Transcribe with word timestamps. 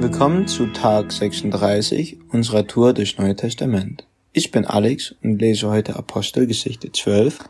Willkommen 0.00 0.46
zu 0.46 0.68
Tag 0.68 1.10
36 1.10 2.20
unserer 2.30 2.64
Tour 2.68 2.92
durch 2.92 3.18
Neue 3.18 3.34
Testament. 3.34 4.06
Ich 4.32 4.52
bin 4.52 4.64
Alex 4.64 5.16
und 5.24 5.40
lese 5.40 5.68
heute 5.68 5.96
Apostelgeschichte 5.96 6.92
12, 6.92 7.40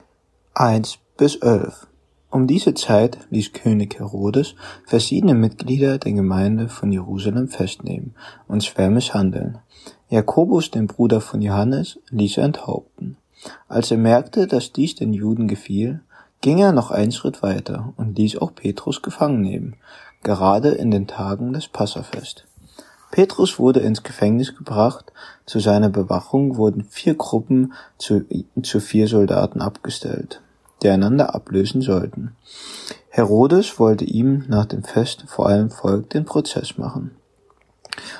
1 0.55 0.98
bis 1.19 1.37
11. 1.37 1.87
Um 2.30 2.46
diese 2.46 2.73
Zeit 2.73 3.19
ließ 3.29 3.53
König 3.53 3.98
Herodes 3.98 4.55
verschiedene 4.87 5.34
Mitglieder 5.34 5.98
der 5.98 6.12
Gemeinde 6.12 6.71
von 6.71 6.91
Jerusalem 6.91 7.48
festnehmen 7.48 8.14
und 8.46 8.65
schwer 8.65 8.89
misshandeln. 8.89 9.59
Jakobus, 10.09 10.71
den 10.71 10.87
Bruder 10.87 11.21
von 11.21 11.43
Johannes, 11.43 11.99
ließ 12.09 12.39
er 12.39 12.45
enthaupten. 12.45 13.19
Als 13.69 13.91
er 13.91 13.99
merkte, 13.99 14.46
dass 14.46 14.73
dies 14.73 14.95
den 14.95 15.12
Juden 15.12 15.49
gefiel, 15.49 16.01
ging 16.41 16.59
er 16.59 16.73
noch 16.73 16.91
einen 16.91 17.12
Schritt 17.12 17.43
weiter 17.43 17.93
und 17.96 18.17
ließ 18.17 18.39
auch 18.39 18.55
Petrus 18.55 19.03
gefangen 19.03 19.43
nehmen, 19.43 19.76
gerade 20.22 20.71
in 20.71 20.90
den 20.90 21.07
Tagen 21.07 21.53
des 21.53 21.68
Passafest. 21.68 22.45
Petrus 23.11 23.58
wurde 23.58 23.81
ins 23.81 24.03
Gefängnis 24.03 24.54
gebracht, 24.57 25.13
zu 25.46 25.61
seiner 25.61 25.89
Bewachung 25.89 26.57
wurden 26.57 26.85
vier 26.85 27.14
Gruppen 27.14 27.72
zu, 27.96 28.25
zu 28.63 28.81
vier 28.81 29.08
Soldaten 29.08 29.63
abgestellt, 29.63 30.43
die 30.82 30.91
einander 30.91 31.35
ablösen 31.35 31.81
sollten. 31.81 32.36
Herodes 33.08 33.78
wollte 33.78 34.05
ihm 34.05 34.44
nach 34.48 34.67
dem 34.67 34.84
Fest 34.84 35.25
vor 35.27 35.47
allem 35.48 35.70
Volk 35.70 36.11
den 36.11 36.25
Prozess 36.25 36.77
machen. 36.77 37.12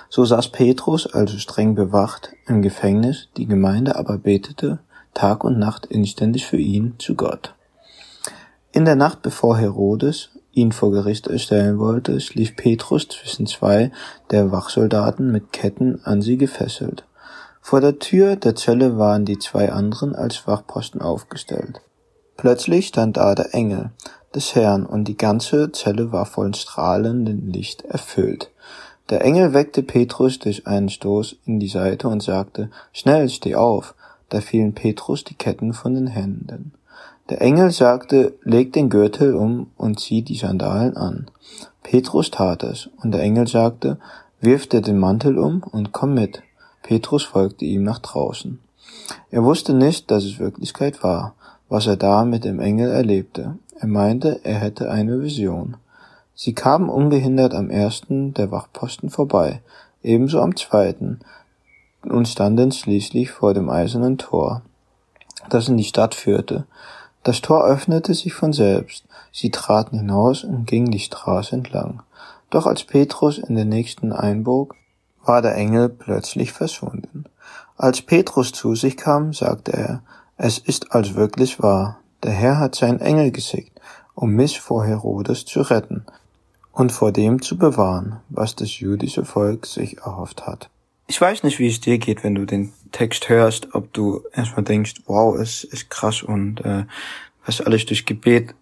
So 0.09 0.25
saß 0.25 0.49
Petrus 0.49 1.07
also 1.07 1.39
streng 1.39 1.75
bewacht 1.75 2.33
im 2.47 2.63
Gefängnis, 2.63 3.29
die 3.37 3.47
Gemeinde 3.47 3.97
aber 3.97 4.19
betete 4.19 4.81
Tag 5.15 5.45
und 5.45 5.59
Nacht 5.59 5.87
inständig 5.87 6.47
für 6.47 6.57
ihn 6.57 6.95
zu 6.99 7.15
Gott. 7.15 7.55
In 8.73 8.85
der 8.85 8.97
Nacht 8.97 9.23
bevor 9.23 9.59
Herodes 9.59 10.31
ihn 10.61 10.73
vor 10.73 10.91
Gericht 10.91 11.29
stellen 11.41 11.79
wollte, 11.79 12.21
schlief 12.21 12.57
Petrus 12.57 13.09
zwischen 13.09 13.47
zwei 13.47 13.91
der 14.31 14.51
Wachsoldaten 14.51 15.31
mit 15.31 15.53
Ketten 15.53 16.01
an 16.05 16.23
sie 16.23 16.37
gefesselt. 16.37 17.05
Vor 17.61 17.81
der 17.81 17.99
Tür 17.99 18.37
der 18.37 18.55
Zelle 18.55 18.99
waren 18.99 19.25
die 19.25 19.39
zwei 19.39 19.71
anderen 19.73 20.15
als 20.15 20.47
Wachposten 20.47 21.01
aufgestellt. 21.01 21.81
Plötzlich 22.37 22.89
stand 22.89 23.17
da 23.17 23.35
der 23.35 23.55
Engel 23.55 23.91
des 24.35 24.55
Herrn 24.55 24.87
und 24.87 25.05
die 25.05 25.17
ganze 25.17 25.73
Zelle 25.73 26.13
war 26.13 26.27
voll 26.27 26.55
strahlendem 26.55 27.49
Licht 27.49 27.83
erfüllt. 27.83 28.51
Der 29.11 29.23
Engel 29.23 29.55
weckte 29.55 29.83
Petrus 29.83 30.39
durch 30.39 30.67
einen 30.67 30.91
Stoß 30.91 31.37
in 31.47 31.61
die 31.61 31.69
Seite 31.69 32.09
und 32.09 32.23
sagte, 32.23 32.71
Schnell, 32.93 33.29
steh 33.29 33.55
auf. 33.55 33.95
Da 34.29 34.43
fielen 34.43 34.75
Petrus 34.75 35.25
die 35.25 35.35
Ketten 35.35 35.73
von 35.73 35.95
den 35.95 36.07
Händen. 36.07 36.73
Der 37.31 37.43
Engel 37.43 37.71
sagte, 37.73 38.39
leg 38.43 38.73
den 38.73 38.89
Gürtel 38.89 39.35
um 39.35 39.71
und 39.77 40.01
zieh 40.01 40.23
die 40.23 40.37
Sandalen 40.37 40.97
an. 40.97 41.31
Petrus 41.83 42.31
tat 42.31 42.63
es, 42.63 42.89
und 43.03 43.13
der 43.13 43.23
Engel 43.23 43.47
sagte, 43.47 43.99
wirf 44.41 44.67
dir 44.67 44.81
den 44.81 44.99
Mantel 44.99 45.39
um 45.39 45.63
und 45.63 45.93
komm 45.93 46.15
mit. 46.15 46.43
Petrus 46.83 47.25
folgte 47.25 47.67
ihm 47.67 47.83
nach 47.83 47.99
draußen. 47.99 48.61
Er 49.31 49.45
wusste 49.45 49.75
nicht, 49.75 50.11
dass 50.11 50.25
es 50.25 50.39
Wirklichkeit 50.39 51.03
war, 51.03 51.35
was 51.69 51.87
er 51.87 51.97
da 51.97 52.25
mit 52.25 52.45
dem 52.45 52.61
Engel 52.61 52.91
erlebte. 52.91 53.59
Er 53.79 53.89
meinte, 53.89 54.41
er 54.45 54.59
hätte 54.59 54.91
eine 54.91 55.21
Vision. 55.21 55.77
Sie 56.35 56.55
kamen 56.55 56.89
ungehindert 56.89 57.53
am 57.53 57.69
ersten 57.69 58.33
der 58.33 58.51
Wachposten 58.51 59.11
vorbei, 59.11 59.61
ebenso 60.03 60.41
am 60.41 60.57
zweiten, 60.57 61.21
und 62.03 62.29
standen 62.29 62.73
schließlich 62.73 63.31
vor 63.31 63.55
dem 63.55 63.69
eisernen 63.69 64.19
Tor, 64.19 64.63
das 65.51 65.69
in 65.69 65.77
die 65.77 65.85
Stadt 65.85 66.15
führte. 66.15 66.65
Das 67.23 67.41
Tor 67.41 67.65
öffnete 67.65 68.15
sich 68.15 68.35
von 68.35 68.53
selbst, 68.53 69.05
sie 69.33 69.51
traten 69.51 69.99
hinaus 69.99 70.45
und 70.45 70.67
gingen 70.67 70.91
die 70.91 70.99
Straße 70.99 71.55
entlang. 71.55 72.03
Doch 72.51 72.67
als 72.67 72.85
Petrus 72.85 73.39
in 73.39 73.55
den 73.55 73.69
nächsten 73.69 74.13
einbog, 74.13 74.75
war 75.25 75.43
der 75.43 75.55
Engel 75.55 75.89
plötzlich 75.89 76.53
verschwunden. 76.53 77.25
Als 77.77 78.01
Petrus 78.03 78.53
zu 78.53 78.75
sich 78.75 78.97
kam, 78.97 79.33
sagte 79.33 79.73
er, 79.73 80.03
es 80.37 80.59
ist 80.59 80.93
als 80.93 81.15
wirklich 81.15 81.63
wahr, 81.63 81.99
der 82.23 82.33
Herr 82.33 82.59
hat 82.59 82.75
seinen 82.75 83.01
Engel 83.01 83.31
geschickt, 83.31 83.81
um 84.15 84.31
mich 84.31 84.61
vor 84.61 84.85
Herodes 84.85 85.45
zu 85.45 85.61
retten 85.61 86.07
und 86.73 86.93
vor 86.93 87.13
dem 87.13 87.43
zu 87.43 87.59
bewahren, 87.59 88.21
was 88.29 88.57
das 88.57 88.79
jüdische 88.81 89.25
Volk 89.25 89.67
sich 89.67 89.99
erhofft 89.99 90.47
hat. 90.47 90.71
Ich 91.11 91.19
weiß 91.19 91.43
nicht, 91.43 91.59
wie 91.59 91.69
es 91.69 91.81
dir 91.81 91.97
geht, 91.97 92.23
wenn 92.23 92.35
du 92.35 92.45
den 92.45 92.75
Text 92.93 93.31
hörst, 93.31 93.75
ob 93.75 93.91
du 93.95 94.23
erstmal 94.35 94.63
denkst, 94.63 94.97
wow, 95.07 95.35
es 95.35 95.65
ist 95.65 95.89
krass 95.89 96.23
und 96.23 96.61
äh, 96.67 96.85
was 97.47 97.63
alles 97.63 97.87
durch 97.87 98.05
Gebet 98.05 98.55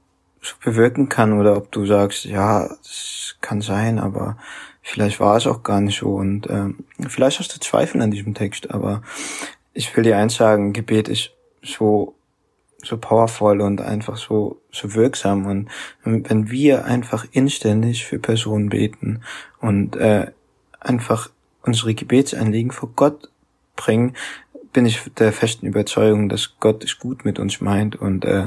bewirken 0.65 1.09
kann, 1.09 1.33
oder 1.33 1.57
ob 1.57 1.73
du 1.73 1.87
sagst, 1.87 2.25
ja, 2.25 2.67
es 2.85 3.37
kann 3.41 3.61
sein, 3.63 3.99
aber 3.99 4.37
vielleicht 4.81 5.19
war 5.19 5.37
es 5.37 5.49
auch 5.49 5.65
gar 5.65 5.81
nicht 5.81 5.99
so 5.99 6.15
und 6.15 6.47
äh, 6.47 6.69
vielleicht 7.09 7.41
hast 7.41 7.53
du 7.53 7.59
Zweifel 7.59 8.01
an 8.01 8.13
diesem 8.13 8.35
Text, 8.35 8.71
aber 8.71 9.03
ich 9.75 9.95
will 9.97 10.05
dir 10.05 10.17
eins 10.17 10.37
sagen, 10.37 10.73
Gebet 10.73 11.09
ist 11.09 11.33
so 11.63 12.15
so 12.85 12.97
powerful 12.99 13.61
und 13.61 13.81
einfach 13.81 14.17
so 14.17 14.61
so 14.71 14.95
wirksam 14.95 15.47
und 15.47 15.69
wenn 16.05 16.49
wir 16.49 16.85
einfach 16.85 17.27
inständig 17.33 18.05
für 18.05 18.21
Personen 18.21 18.69
beten 18.69 19.23
und 19.61 19.97
äh, 19.97 20.31
einfach 20.79 21.31
unsere 21.67 21.95
Gebetsanliegen 21.95 22.71
vor 22.71 22.91
Gott 22.95 23.29
bringen, 23.75 24.15
bin 24.73 24.87
ich 24.87 25.01
der 25.19 25.33
festen 25.33 25.67
Überzeugung, 25.67 26.29
dass 26.29 26.55
Gott 26.61 26.85
es 26.85 26.99
gut 26.99 27.25
mit 27.25 27.39
uns 27.39 27.61
meint 27.61 27.97
und 27.97 28.25
äh, 28.25 28.47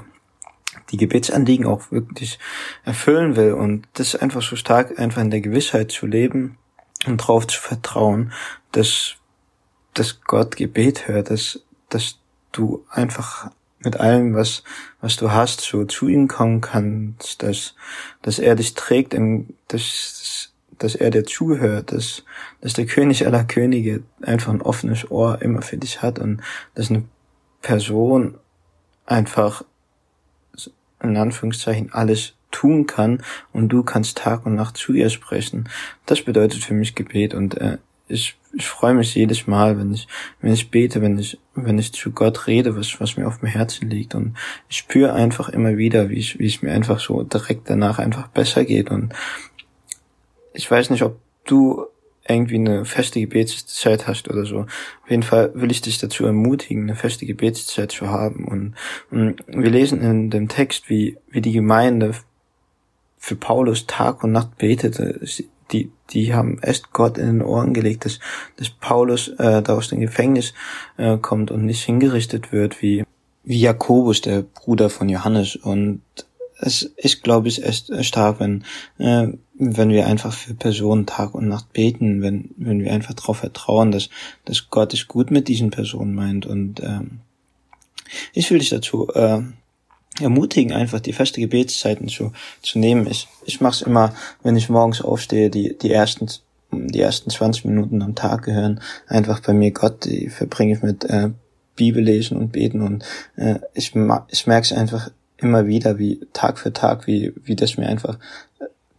die 0.91 0.97
Gebetsanliegen 0.97 1.66
auch 1.66 1.91
wirklich 1.91 2.40
erfüllen 2.84 3.35
will. 3.35 3.53
Und 3.53 3.88
das 3.94 4.13
ist 4.13 4.22
einfach 4.22 4.41
so 4.41 4.56
stark, 4.56 5.00
einfach 5.00 5.22
in 5.22 5.31
der 5.31 5.41
Gewissheit 5.41 5.91
zu 5.91 6.06
leben 6.06 6.57
und 7.06 7.22
darauf 7.22 7.47
zu 7.47 7.59
vertrauen, 7.59 8.31
dass, 8.72 9.16
dass 9.94 10.22
Gott 10.22 10.56
Gebet 10.56 11.07
hört, 11.07 11.30
dass, 11.30 11.62
dass 11.90 12.19
du 12.51 12.86
einfach 12.90 13.51
mit 13.80 13.97
allem, 13.97 14.36
was, 14.36 14.63
was 15.01 15.16
du 15.16 15.31
hast, 15.31 15.62
so 15.62 15.86
zu 15.86 16.07
ihm 16.07 16.28
kommen 16.28 16.62
kannst, 16.62 17.41
dass, 17.41 17.75
dass 18.22 18.40
er 18.40 18.56
dich 18.56 18.74
trägt, 18.74 19.16
dass, 19.68 20.53
dass 20.79 20.95
er 20.95 21.12
dir 21.12 21.25
zuhört, 21.25 21.91
dass, 21.91 22.23
dass 22.62 22.73
der 22.73 22.85
König 22.85 23.25
aller 23.25 23.44
Könige 23.44 24.03
einfach 24.22 24.51
ein 24.51 24.62
offenes 24.62 25.09
Ohr 25.12 25.41
immer 25.41 25.62
für 25.62 25.78
dich 25.78 26.01
hat 26.01 26.19
und 26.19 26.41
dass 26.75 26.90
eine 26.90 27.03
Person 27.62 28.35
einfach 29.06 29.63
in 31.01 31.18
Anführungszeichen 31.18 31.94
alles 31.94 32.34
tun 32.51 32.88
kann 32.88 33.22
und 33.53 33.69
du 33.69 33.84
kannst 33.84 34.18
Tag 34.18 34.45
und 34.45 34.56
Nacht 34.56 34.78
zu 34.78 34.94
ihr 34.94 35.09
sprechen. 35.09 35.69
Das 36.06 36.22
bedeutet 36.22 36.63
für 36.63 36.73
mich 36.73 36.95
Gebet 36.95 37.34
und 37.34 37.56
äh, 37.57 37.78
ich, 38.09 38.38
ich 38.53 38.68
freue 38.68 38.95
mich 38.95 39.13
jedes 39.16 39.47
Mal, 39.47 39.78
wenn 39.78 39.94
ich, 39.94 40.07
wenn 40.41 40.51
ich 40.51 40.72
bete, 40.72 41.01
wenn 41.01 41.18
ich, 41.18 41.39
wenn 41.53 41.78
ich 41.78 41.94
zu 41.94 42.12
Gott 42.12 42.47
rede, 42.47 42.75
was, 42.75 43.00
was 43.00 43.16
mir 43.16 43.28
auf 43.28 43.39
dem 43.39 43.47
Herzen 43.47 43.89
liegt. 43.89 44.16
Und 44.16 44.35
ich 44.68 44.78
spüre 44.78 45.13
einfach 45.13 45.50
immer 45.50 45.78
wieder, 45.78 46.09
wie 46.09 46.16
ich, 46.16 46.39
wie 46.39 46.47
es 46.47 46.62
mir 46.62 46.73
einfach 46.73 47.00
so 47.00 47.23
direkt 47.23 47.69
danach 47.69 48.00
einfach 48.00 48.28
besser 48.28 48.66
geht. 48.66 48.89
Und 48.89 49.13
ich 50.53 50.69
weiß 50.69 50.89
nicht, 50.89 51.03
ob 51.03 51.17
du 51.45 51.85
irgendwie 52.29 52.55
eine 52.55 52.85
feste 52.85 53.19
Gebetszeit 53.19 54.07
hast 54.07 54.29
oder 54.29 54.45
so. 54.45 54.59
Auf 54.59 55.09
jeden 55.09 55.23
Fall 55.23 55.51
will 55.55 55.71
ich 55.71 55.81
dich 55.81 55.97
dazu 55.97 56.25
ermutigen, 56.25 56.83
eine 56.83 56.95
feste 56.95 57.25
Gebetszeit 57.25 57.91
zu 57.91 58.09
haben. 58.09 58.45
Und, 58.45 58.75
und 59.09 59.43
wir 59.47 59.69
lesen 59.69 60.01
in 60.01 60.29
dem 60.29 60.47
Text, 60.47 60.89
wie, 60.89 61.17
wie 61.29 61.41
die 61.41 61.53
Gemeinde 61.53 62.13
für 63.17 63.35
Paulus 63.35 63.88
Tag 63.88 64.23
und 64.23 64.31
Nacht 64.31 64.57
betete. 64.57 65.19
Die, 65.71 65.91
die 66.11 66.33
haben 66.33 66.59
echt 66.61 66.93
Gott 66.93 67.17
in 67.17 67.25
den 67.25 67.41
Ohren 67.41 67.73
gelegt, 67.73 68.05
dass, 68.05 68.19
dass 68.57 68.69
Paulus 68.69 69.29
äh, 69.39 69.61
da 69.61 69.75
aus 69.75 69.89
dem 69.89 69.99
Gefängnis 69.99 70.53
äh, 70.97 71.17
kommt 71.17 71.51
und 71.51 71.65
nicht 71.65 71.83
hingerichtet 71.83 72.51
wird 72.51 72.81
wie, 72.81 73.03
wie 73.43 73.59
Jakobus, 73.59 74.21
der 74.21 74.43
Bruder 74.43 74.89
von 74.89 75.09
Johannes. 75.09 75.55
Und 75.55 76.01
es 76.61 76.83
ist, 76.83 77.23
glaube 77.23 77.47
ich, 77.47 77.63
echt 77.63 77.91
stark, 78.06 78.39
wenn, 78.39 78.63
äh, 78.97 79.27
wenn 79.56 79.89
wir 79.89 80.07
einfach 80.07 80.33
für 80.33 80.53
Personen 80.53 81.06
Tag 81.06 81.33
und 81.33 81.47
Nacht 81.47 81.71
beten, 81.73 82.21
wenn, 82.21 82.51
wenn 82.57 82.83
wir 82.83 82.91
einfach 82.91 83.13
darauf 83.13 83.38
vertrauen, 83.38 83.91
dass, 83.91 84.09
dass 84.45 84.69
Gott 84.69 84.94
es 84.94 85.07
gut 85.07 85.31
mit 85.31 85.47
diesen 85.47 85.71
Personen 85.71 86.13
meint. 86.13 86.45
Und 86.45 86.81
ähm, 86.81 87.19
ich 88.33 88.50
will 88.51 88.59
dich 88.59 88.69
dazu 88.69 89.09
äh, 89.13 89.41
ermutigen, 90.19 90.73
einfach 90.73 91.00
die 91.00 91.13
feste 91.13 91.39
Gebetszeiten 91.39 92.09
zu, 92.09 92.33
zu 92.62 92.79
nehmen. 92.79 93.07
Ich, 93.07 93.27
ich 93.45 93.62
mache 93.62 93.75
es 93.75 93.81
immer, 93.81 94.13
wenn 94.44 94.57
ich 94.57 94.69
morgens 94.69 95.01
aufstehe, 95.01 95.50
die, 95.50 95.77
die 95.77 95.91
ersten 95.91 96.27
die 96.71 97.01
ersten 97.01 97.31
20 97.31 97.65
Minuten 97.65 98.03
am 98.03 98.13
Tag 98.13 98.44
gehören 98.44 98.79
einfach 99.07 99.39
bei 99.39 99.53
mir 99.53 99.71
Gott, 99.71 100.05
die 100.05 100.29
verbringe 100.29 100.73
ich 100.75 100.83
mit 100.83 101.03
äh, 101.05 101.31
Bibellesen 101.75 102.38
und 102.38 102.51
Beten 102.51 102.81
und 102.81 103.03
äh, 103.38 103.55
ich, 103.73 103.95
ich 104.27 104.47
merke 104.47 104.65
es 104.65 104.73
einfach 104.73 105.09
immer 105.41 105.68
wieder, 105.68 105.97
wie 105.97 106.19
Tag 106.33 106.59
für 106.59 106.74
Tag, 106.74 107.07
wie, 107.07 107.33
wie 107.44 107.56
das 107.56 107.77
mir 107.77 107.88
einfach 107.88 108.18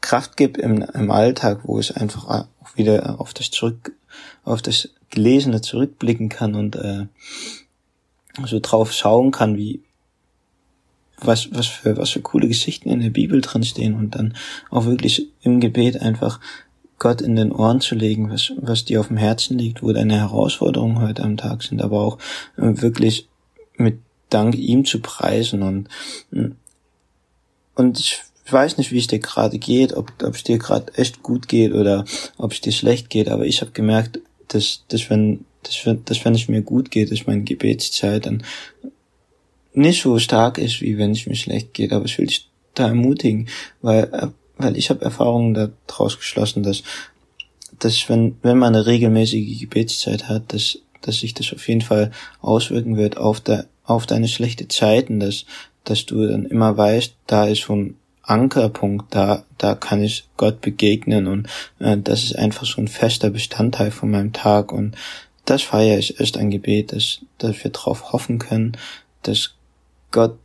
Kraft 0.01 0.37
gibt 0.37 0.57
im, 0.57 0.83
im 0.83 1.11
Alltag, 1.11 1.61
wo 1.65 1.79
ich 1.79 1.97
einfach 1.97 2.27
auch 2.27 2.47
wieder 2.77 3.21
auf 3.21 3.35
das 3.35 3.51
zurück, 3.51 3.93
auf 4.45 4.63
das 4.63 4.89
Gelesene 5.11 5.61
zurückblicken 5.61 6.29
kann 6.29 6.55
und 6.55 6.77
äh, 6.77 7.07
so 8.47 8.61
drauf 8.61 8.93
schauen 8.93 9.33
kann, 9.33 9.57
wie 9.57 9.83
was, 11.23 11.53
was 11.53 11.67
für, 11.67 11.97
was 11.97 12.11
für 12.11 12.23
coole 12.23 12.49
Geschichten 12.49 12.89
in 12.89 13.01
der 13.01 13.11
Bibel 13.11 13.41
drin 13.41 13.63
stehen 13.63 13.95
und 13.95 14.15
dann 14.15 14.35
auch 14.71 14.87
wirklich 14.87 15.29
im 15.43 15.61
Gebet 15.61 16.01
einfach 16.01 16.41
Gott 16.99 17.21
in 17.21 17.37
den 17.37 17.53
Ohren 17.53 17.81
zu 17.81 17.95
legen, 17.95 18.31
was, 18.31 18.53
was 18.57 18.85
dir 18.85 19.01
auf 19.01 19.09
dem 19.09 19.17
Herzen 19.17 19.59
liegt, 19.59 19.83
wo 19.83 19.93
deine 19.93 20.19
Herausforderungen 20.19 21.01
heute 21.01 21.23
am 21.23 21.37
Tag 21.37 21.63
sind, 21.63 21.83
aber 21.83 22.01
auch 22.01 22.19
äh, 22.57 22.81
wirklich 22.81 23.29
mit 23.77 23.99
Dank 24.31 24.55
ihm 24.57 24.85
zu 24.85 25.01
preisen 25.01 25.63
und, 25.63 25.89
und 27.75 27.99
ich 27.99 28.21
weiß 28.53 28.79
nicht, 28.79 28.93
wie 28.93 28.99
es 28.99 29.07
dir 29.07 29.19
gerade 29.19 29.59
geht, 29.59 29.93
ob, 29.93 30.13
ob 30.23 30.35
es 30.35 30.45
dir 30.45 30.59
gerade 30.59 30.93
echt 30.95 31.23
gut 31.23 31.49
geht 31.49 31.73
oder 31.73 32.05
ob 32.39 32.53
es 32.53 32.61
dir 32.61 32.73
schlecht 32.73 33.11
geht, 33.11 33.29
aber 33.29 33.47
ich 33.47 33.61
habe 33.61 33.73
gemerkt, 33.73 34.21
dass, 34.49 34.85
dass 34.89 35.11
wenn, 35.11 35.45
dass, 35.63 35.83
dass 36.05 36.25
wenn 36.25 36.35
es 36.35 36.49
mir 36.49 36.63
gut 36.63 36.91
geht, 36.91 37.11
ist 37.11 37.27
meine 37.27 37.43
Gebetszeit 37.43 38.27
dann 38.27 38.43
nicht 39.73 40.03
so 40.03 40.19
stark 40.19 40.59
ist, 40.59 40.81
wie 40.81 40.99
wenn 40.99 41.13
es 41.13 41.27
mir 41.27 41.37
schlecht 41.37 41.75
geht, 41.75 41.93
aber 41.93 42.07
ich 42.07 42.19
will 42.19 42.27
dich 42.27 42.49
da 42.75 42.89
ermutigen, 42.89 43.49
weil, 43.83 44.33
weil 44.57 44.77
ich 44.77 44.91
habe 44.91 45.05
Erfahrungen 45.05 45.73
daraus 45.87 46.19
geschlossen, 46.19 46.63
dass, 46.63 46.83
dass 47.79 48.09
wenn, 48.09 48.37
wenn 48.43 48.59
man 48.59 48.75
eine 48.75 48.87
regelmäßige 48.87 49.61
Gebetszeit 49.61 50.29
hat, 50.29 50.53
dass, 50.53 50.79
dass 51.03 51.21
sich 51.21 51.35
das 51.35 51.53
auf 51.53 51.67
jeden 51.69 51.81
Fall 51.81 52.11
auswirken 52.41 52.97
wird 52.97 53.17
auf, 53.17 53.41
der, 53.41 53.67
auf 53.91 54.07
deine 54.07 54.29
schlechte 54.29 54.69
Zeiten, 54.69 55.21
dass, 55.21 55.45
dass 55.85 56.07
du 56.07 56.27
dann 56.27 56.47
immer 56.47 56.77
weißt, 56.77 57.15
da 57.27 57.47
ist 57.47 57.69
ein 57.69 57.97
Ankerpunkt, 58.23 59.13
da, 59.15 59.45
da 59.59 59.75
kann 59.75 60.03
ich 60.03 60.29
Gott 60.37 60.61
begegnen 60.61 61.27
und 61.27 61.49
äh, 61.81 61.97
das 61.99 62.23
ist 62.23 62.37
einfach 62.37 62.65
so 62.65 62.81
ein 62.81 62.89
fester 62.89 63.31
Bestandteil 63.31 63.91
von 63.91 64.11
meinem 64.11 64.33
Tag 64.33 64.73
und 64.73 64.97
das 65.45 65.63
feiere 65.63 65.99
ich 65.99 66.21
echt 66.21 66.37
ein 66.39 66.51
Gebet, 66.51 66.93
dass, 66.93 67.21
dass 67.39 67.65
wir 67.65 67.73
darauf 67.73 68.13
hoffen 68.13 68.39
können, 68.39 68.77
dass 69.23 69.55
Gott 70.13 70.39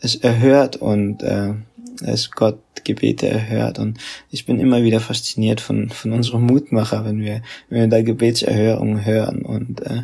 es 0.00 0.16
erhört 0.16 0.76
und 0.76 1.22
äh, 1.22 1.54
es 2.02 2.32
Gott 2.32 2.58
Gebete 2.84 3.28
erhört 3.28 3.78
und 3.78 3.98
ich 4.32 4.44
bin 4.44 4.58
immer 4.58 4.82
wieder 4.82 4.98
fasziniert 4.98 5.60
von 5.60 5.90
von 5.90 6.10
unserem 6.10 6.42
Mutmacher, 6.46 7.04
wenn 7.04 7.20
wir 7.20 7.42
wenn 7.68 7.82
wir 7.82 7.86
da 7.86 8.02
Gebetserhörungen 8.02 9.04
hören 9.04 9.42
und 9.42 9.82
äh, 9.82 10.02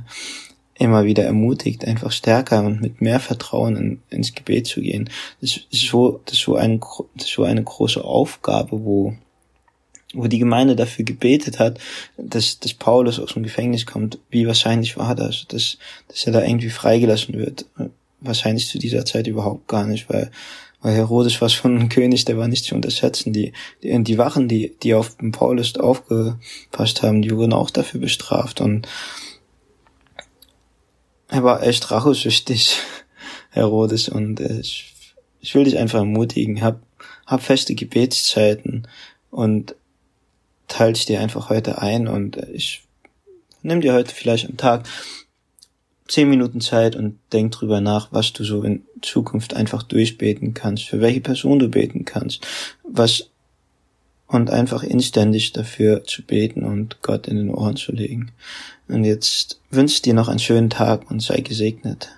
immer 0.78 1.04
wieder 1.04 1.25
ermutigt, 1.25 1.84
einfach 1.84 2.12
stärker 2.12 2.64
und 2.64 2.80
mit 2.80 3.00
mehr 3.00 3.20
Vertrauen 3.20 3.76
in, 3.76 4.02
ins 4.10 4.34
Gebet 4.34 4.66
zu 4.66 4.80
gehen. 4.80 5.10
Das 5.40 5.60
ist 5.70 5.88
so 5.88 6.20
das 6.25 6.34
ist 6.34 6.44
so 6.44 6.56
ein 6.56 6.80
das 7.16 7.26
ist 7.26 7.34
so 7.34 7.44
eine 7.44 7.62
große 7.62 8.02
Aufgabe, 8.02 8.84
wo 8.84 9.14
wo 10.14 10.26
die 10.26 10.38
Gemeinde 10.38 10.75
dafür 10.75 11.04
gebetet 11.04 11.58
hat, 11.58 11.78
dass, 12.16 12.58
dass 12.60 12.72
Paulus 12.72 13.20
aus 13.20 13.34
dem 13.34 13.42
Gefängnis 13.42 13.84
kommt. 13.84 14.19
Wie 14.30 14.46
wahrscheinlich 14.46 14.96
war 14.96 15.14
das, 15.14 15.44
dass, 15.48 15.76
dass 16.08 16.26
er 16.26 16.32
da 16.32 16.42
irgendwie 16.42 16.70
freigelassen 16.70 17.34
wird? 17.34 17.66
wahrscheinlich 18.20 18.69
zu 18.69 18.78
dieser 18.78 19.04
Zeit 19.04 19.26
überhaupt 19.26 19.69
gar 19.69 19.86
nicht, 19.86 20.08
weil, 20.08 20.30
weil 20.80 20.94
Herodes 20.94 21.40
war 21.40 21.48
schon 21.48 21.78
ein 21.78 21.88
König, 21.88 22.25
der 22.25 22.38
war 22.38 22.48
nicht 22.48 22.64
zu 22.64 22.75
unterschätzen. 22.75 23.32
Die, 23.32 23.52
die, 23.82 24.02
die 24.02 24.19
Wachen, 24.19 24.48
die, 24.48 24.75
die 24.82 24.94
auf 24.94 25.16
Paulus 25.32 25.76
aufgepasst 25.76 27.02
haben, 27.02 27.22
die 27.22 27.34
wurden 27.34 27.52
auch 27.52 27.70
dafür 27.70 28.00
bestraft 28.00 28.60
und 28.60 28.88
er 31.28 31.44
war 31.44 31.62
echt 31.62 31.90
rachesüchtig, 31.90 32.78
Herodes, 33.50 34.08
und 34.08 34.40
ich, 34.40 34.94
ich 35.40 35.54
will 35.54 35.64
dich 35.64 35.78
einfach 35.78 36.00
ermutigen, 36.00 36.62
hab, 36.62 36.80
hab 37.26 37.42
feste 37.42 37.75
Gebetszeiten 37.75 38.88
und 39.30 39.75
teile 40.66 40.92
dir 40.94 41.20
einfach 41.20 41.48
heute 41.48 41.80
ein 41.80 42.08
und 42.08 42.36
ich 42.52 42.82
nimm 43.62 43.80
dir 43.80 43.94
heute 43.94 44.14
vielleicht 44.14 44.48
am 44.48 44.56
Tag 44.56 44.86
zehn 46.06 46.28
Minuten 46.28 46.60
Zeit 46.60 46.96
und 46.96 47.19
denk 47.32 47.52
drüber 47.52 47.80
nach, 47.80 48.12
was 48.12 48.32
du 48.32 48.44
so 48.44 48.62
in 48.62 48.84
Zukunft 49.02 49.54
einfach 49.54 49.82
durchbeten 49.82 50.54
kannst, 50.54 50.84
für 50.84 51.00
welche 51.00 51.20
Person 51.20 51.58
du 51.58 51.69
beten 51.69 52.04
kannst, 52.04 52.46
was 52.82 53.30
und 54.28 54.50
einfach 54.50 54.82
inständig 54.82 55.52
dafür 55.52 56.04
zu 56.04 56.22
beten 56.22 56.62
und 56.62 57.02
Gott 57.02 57.26
in 57.26 57.36
den 57.36 57.50
Ohren 57.50 57.76
zu 57.76 57.92
legen. 57.92 58.30
Und 58.86 59.04
jetzt 59.04 59.60
wünsche 59.70 60.02
dir 60.02 60.14
noch 60.14 60.28
einen 60.28 60.38
schönen 60.38 60.70
Tag 60.70 61.10
und 61.10 61.20
sei 61.20 61.40
gesegnet. 61.40 62.10